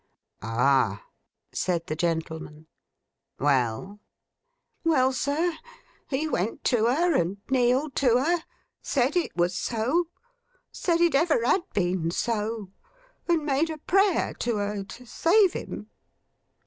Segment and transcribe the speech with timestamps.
[0.41, 1.05] 'Ah!'
[1.51, 2.65] said the gentleman.
[3.37, 3.99] 'Well?'
[4.83, 5.55] 'Well, sir,
[6.07, 8.39] he went to her, and kneeled to her;
[8.81, 10.07] said it was so;
[10.71, 12.71] said it ever had been so;
[13.27, 15.91] and made a prayer to her to save him.